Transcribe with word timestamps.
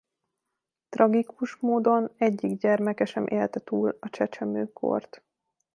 Tragikus 0.89 1.55
módon 1.55 2.11
egyik 2.17 2.57
gyermeke 2.59 3.05
sem 3.05 3.27
élte 3.27 3.59
túl 3.59 3.97
a 3.99 4.09
csecsemőkort. 4.09 5.23